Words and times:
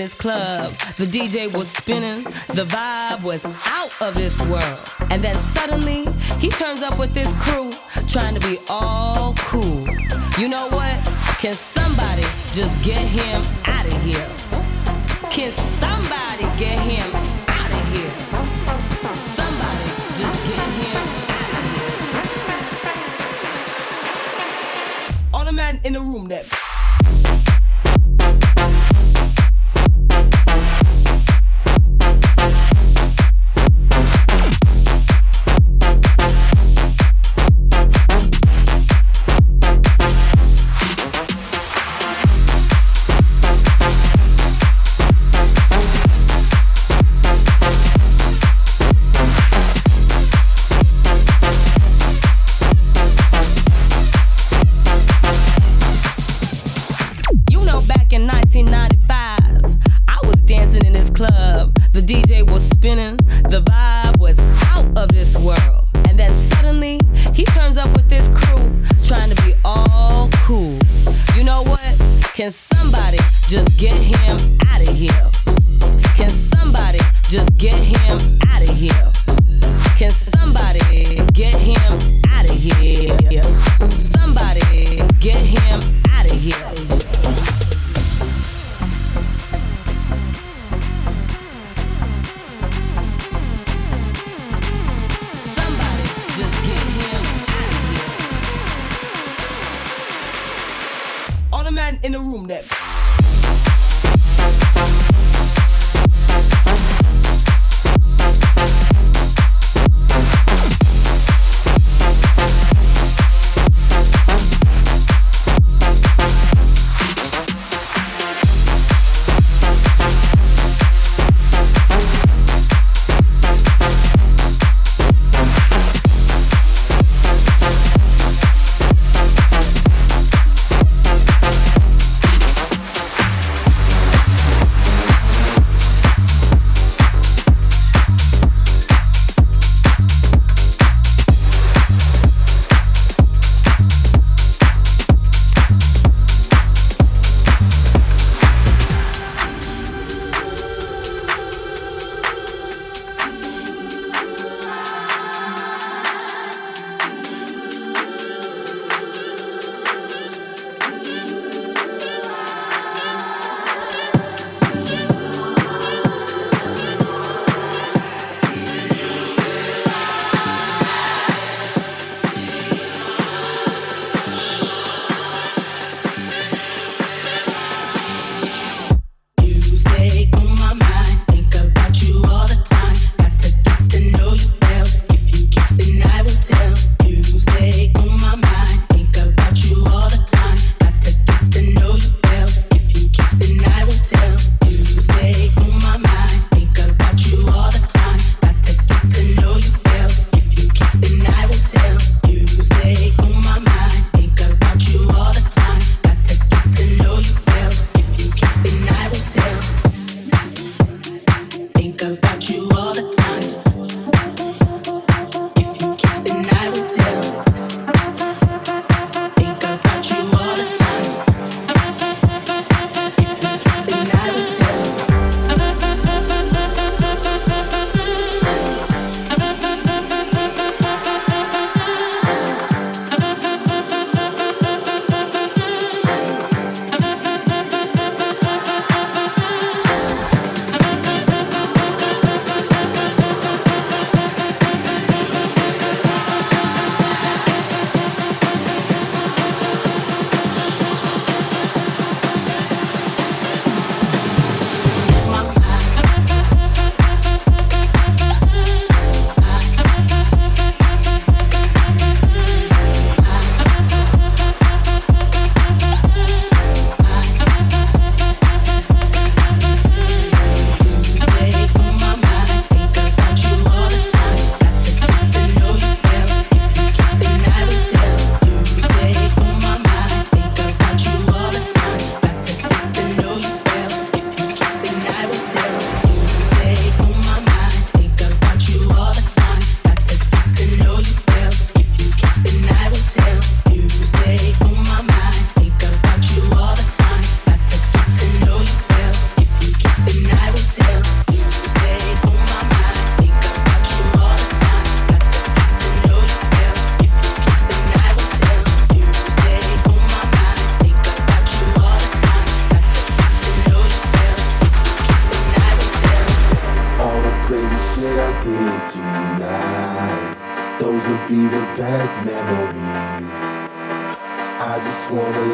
this 0.00 0.14
club. 0.14 0.72
The 0.96 1.04
DJ 1.04 1.52
was 1.52 1.68
spinning, 1.68 2.24
the 2.54 2.64
vibe 2.64 3.22
was 3.22 3.44
out 3.44 3.92
of 4.00 4.14
this 4.14 4.40
world. 4.48 4.94
And 5.10 5.22
then 5.22 5.34
suddenly, 5.52 6.06
he 6.38 6.48
turns 6.48 6.82
up 6.82 6.98
with 6.98 7.12
this 7.12 7.30
crew, 7.42 7.70
trying 8.08 8.34
to 8.34 8.40
be 8.40 8.58
all 8.70 9.34
cool. 9.36 9.86
You 10.38 10.48
know 10.48 10.68
what? 10.68 10.96
Can 11.38 11.52
somebody 11.52 12.22
just 12.56 12.82
get 12.82 12.96
him 12.96 13.42
out 13.66 13.84
of 13.84 13.92
here? 14.02 14.26
Can 15.30 15.52
somebody 15.82 16.44
get 16.58 16.78
him 16.78 17.04
out 17.46 17.70
of 17.70 17.92
here? 17.92 18.12
Somebody 19.36 19.88
just 20.16 20.40
get 20.48 20.66
him 20.80 21.02
out 21.36 21.52
of 21.58 21.64
here. 21.76 21.92
All 25.34 25.44
the 25.44 25.52
men 25.52 25.78
in 25.84 25.92
the 25.92 26.00
room 26.00 26.28
that. 26.28 26.69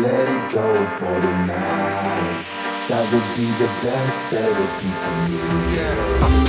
let 0.07 0.29
it 0.29 0.53
go 0.53 0.87
for 0.99 1.21
the 1.21 1.33
night. 1.47 2.45
That 2.89 3.05
would 3.13 3.29
be 3.37 3.47
the 3.63 3.71
best 3.83 4.19
therapy 4.31 4.91
for 5.03 5.17
me. 5.27 5.39
Yeah. 5.75 6.47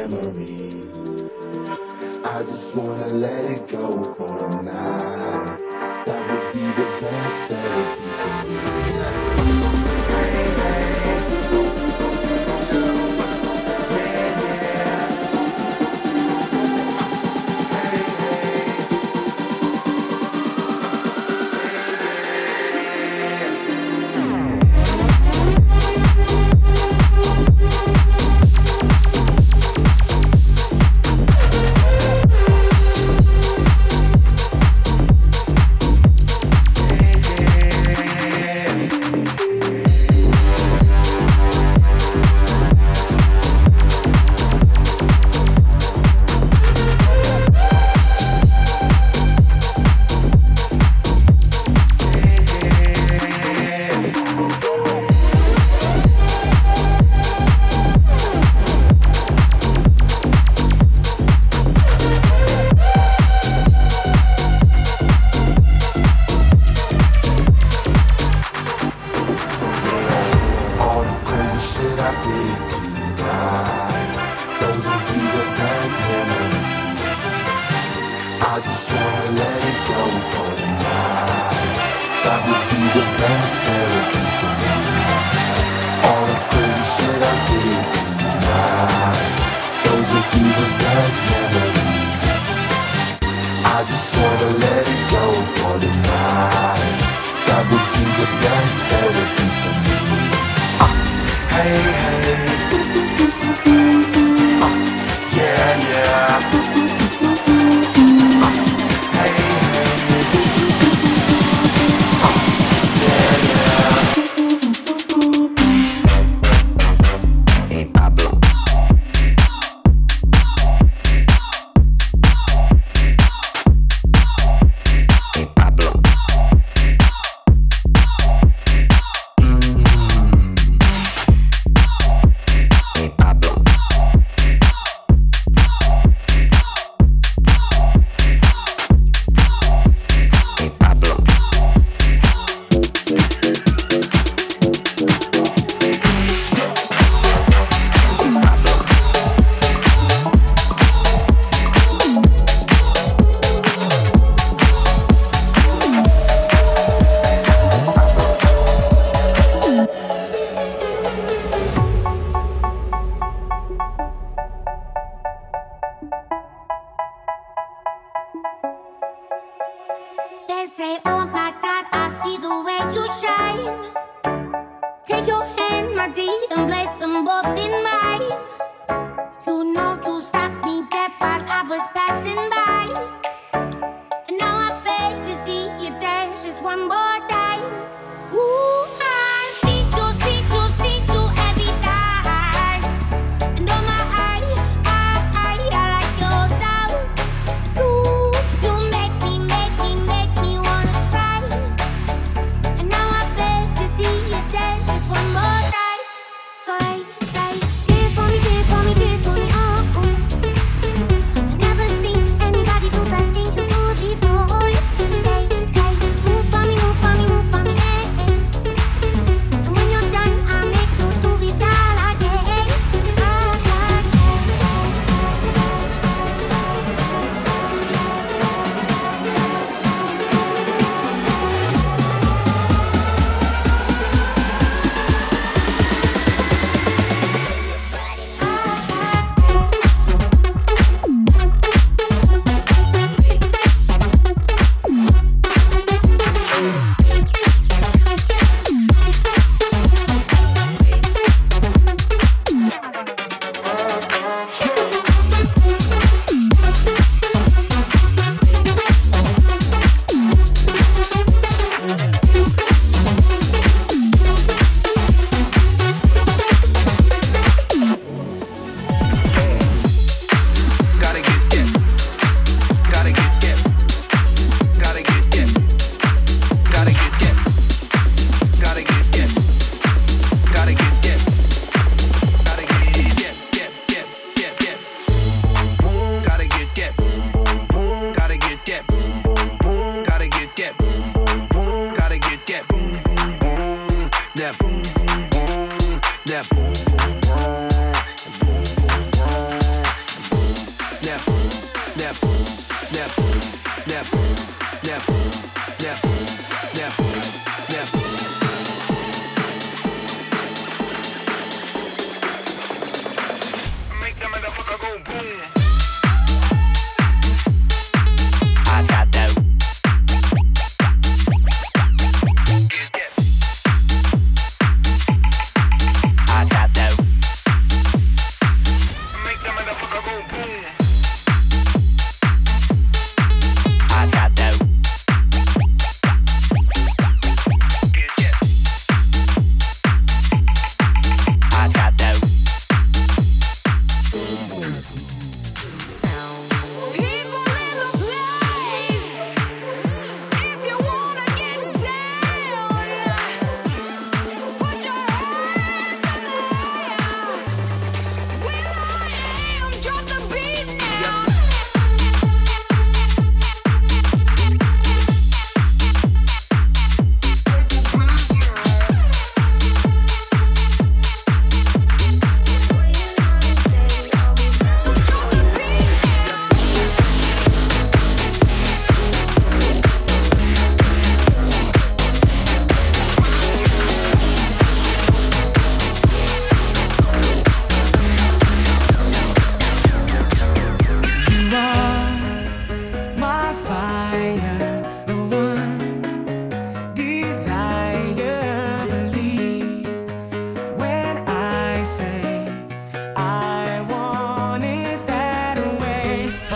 memories. 0.09 1.29
I 2.25 2.39
just 2.41 2.75
wanna 2.75 3.07
let 3.07 3.51
it 3.51 3.67
go 3.69 4.13
for 4.15 4.49
the 4.49 4.61
night. 4.63 5.12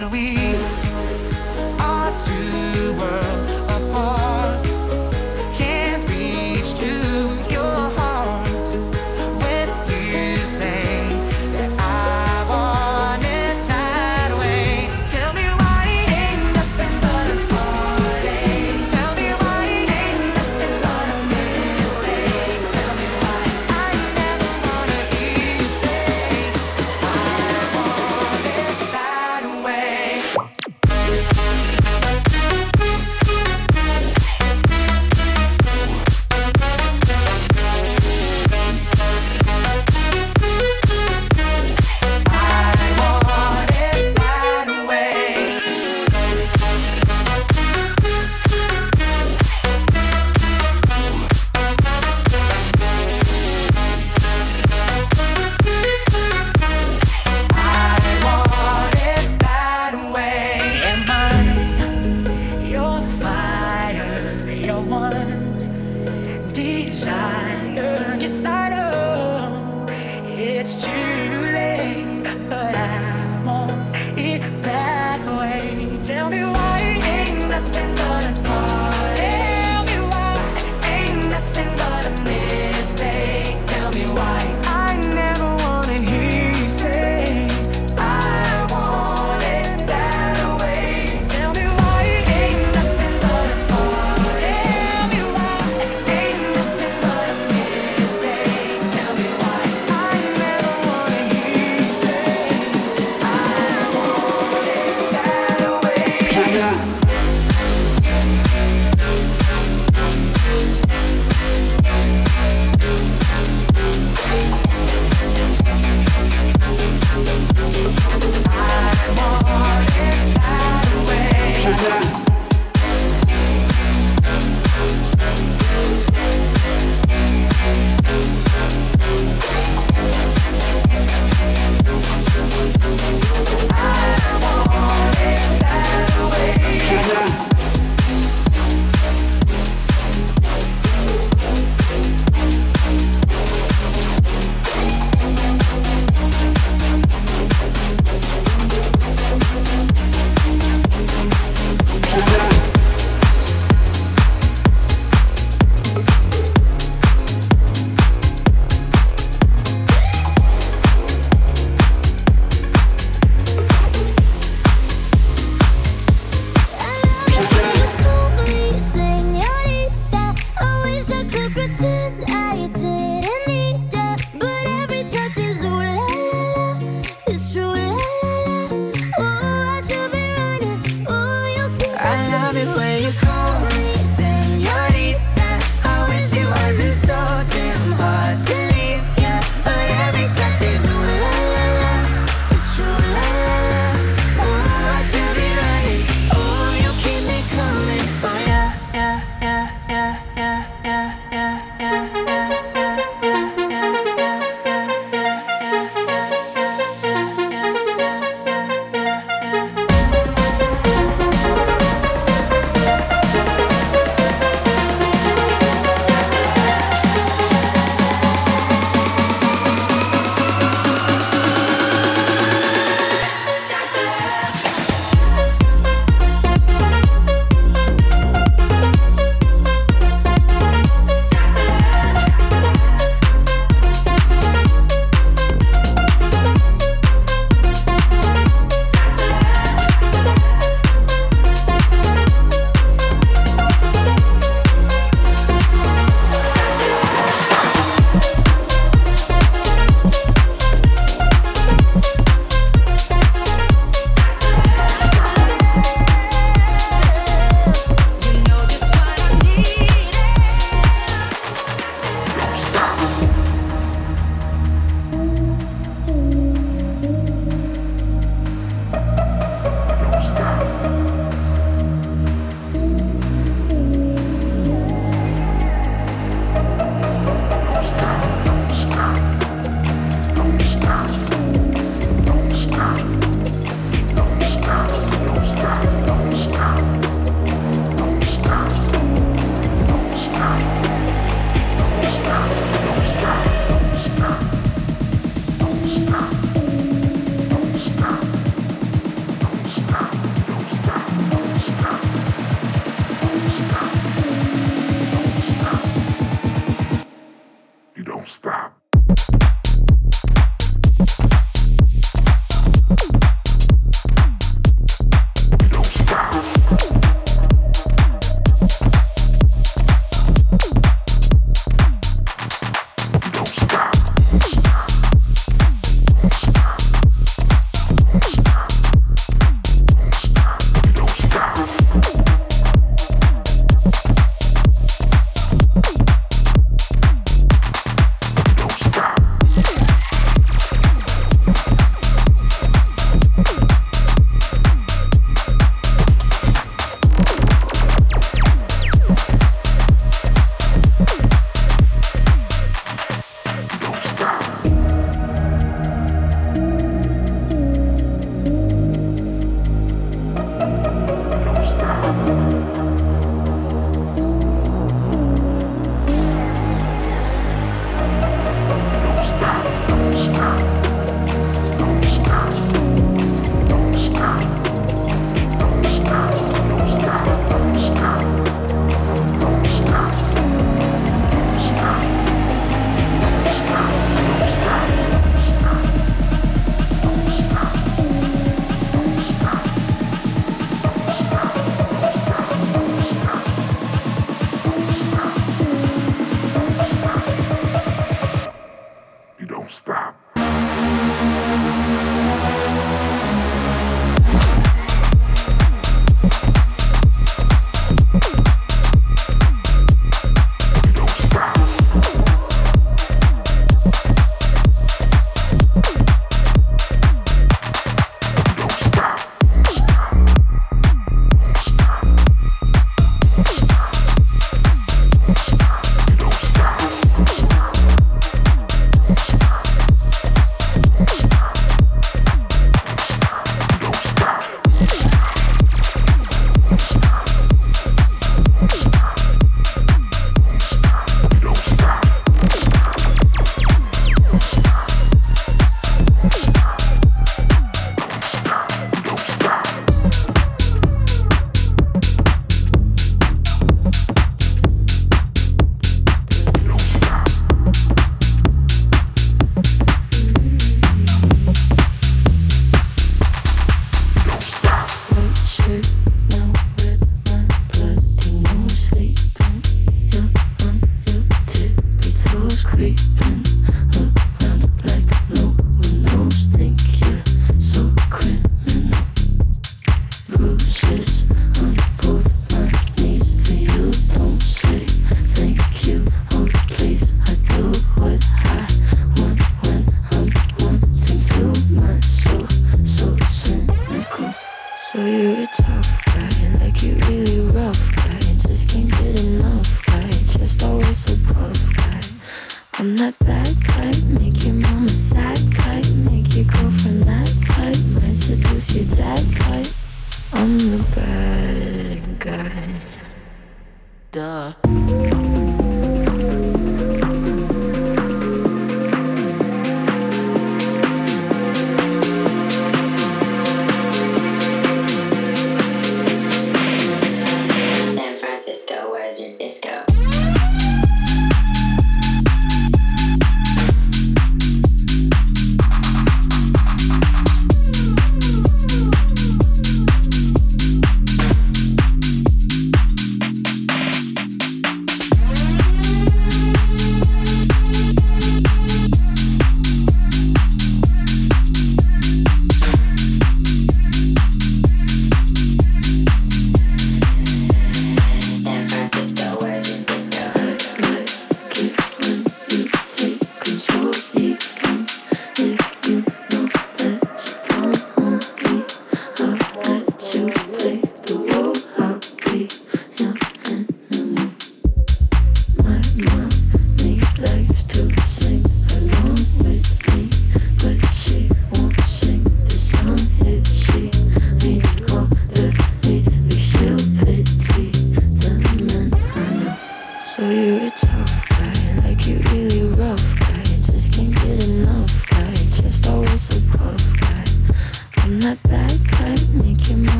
do 0.00 0.08
we? 0.08 0.79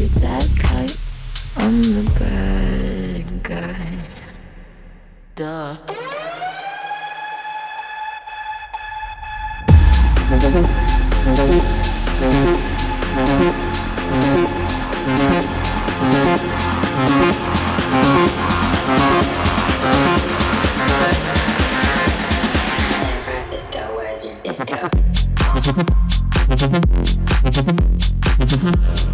with 0.00 0.14
that. 0.22 0.44
I'm 1.56 1.82
the 1.82 2.10
bad 2.18 3.42
guy. 3.42 3.98
Duh. 5.34 5.76
Francisco, 23.24 23.80
your 24.24 24.36
disco? 24.42 24.88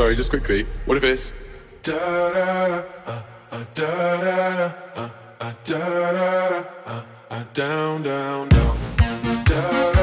Sorry, 0.00 0.16
just 0.16 0.30
quickly. 0.30 0.66
What 0.86 0.96
if 0.96 1.04
it's 1.04 1.30
da 1.82 1.92
da 1.92 2.68
da 2.68 2.84
uh, 3.06 3.22
uh, 3.52 3.64
da 3.74 4.20
da 4.24 4.56
da 4.56 4.72
uh, 4.96 5.10
uh, 5.42 5.52
da 5.62 5.78
da 5.78 6.48
da 6.48 6.64
uh, 6.86 7.02
uh, 7.30 7.44
down 7.52 8.02
down 8.02 8.48
down 8.48 8.78
da 9.44 9.92
da. 9.92 9.99